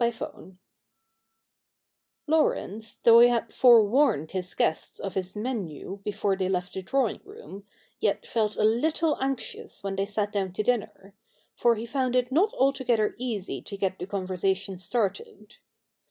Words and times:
CHAPTER 0.00 0.32
III 0.38 0.56
Laurence, 2.26 2.96
though 3.02 3.20
he 3.20 3.28
had 3.28 3.52
forewarned 3.52 4.30
his 4.30 4.54
guests 4.54 4.98
of 4.98 5.12
his 5.12 5.34
me7iu 5.34 6.02
before 6.02 6.34
they 6.34 6.48
left 6.48 6.72
the 6.72 6.80
drawing 6.80 7.20
room, 7.26 7.66
yet 8.00 8.26
felt 8.26 8.56
a 8.56 8.64
little 8.64 9.18
anxious 9.22 9.82
when 9.84 9.96
they 9.96 10.06
sat 10.06 10.32
down 10.32 10.54
to 10.54 10.62
dinner; 10.62 11.12
for 11.54 11.74
he 11.74 11.84
found 11.84 12.16
it 12.16 12.32
not 12.32 12.54
altogether 12.54 13.14
easy 13.18 13.60
to 13.60 13.76
get 13.76 13.98
the 13.98 14.06
conversation 14.06 14.78
started. 14.78 15.56